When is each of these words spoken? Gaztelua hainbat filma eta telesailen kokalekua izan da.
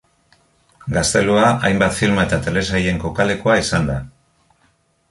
Gaztelua 0.95 1.43
hainbat 1.69 1.95
filma 1.99 2.27
eta 2.29 2.41
telesailen 2.49 3.01
kokalekua 3.07 3.61
izan 3.67 3.91
da. 3.93 4.01